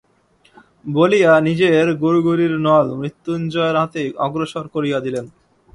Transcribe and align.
বলিয়া 0.87 1.31
নিজের 1.47 1.87
গুড়গুড়ির 2.01 2.53
নল 2.67 2.87
মৃত্যুঞ্জয়ের 3.01 3.75
হাতে 3.81 4.03
অগ্রসর 4.17 4.65
করিয়া 4.67 4.99
দিলেন। 5.05 5.25